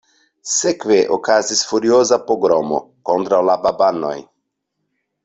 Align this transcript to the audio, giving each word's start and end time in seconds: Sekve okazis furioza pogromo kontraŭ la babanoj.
Sekve 0.51 0.95
okazis 1.17 1.61
furioza 1.73 2.19
pogromo 2.31 2.79
kontraŭ 3.11 3.43
la 3.51 3.59
babanoj. 3.67 4.17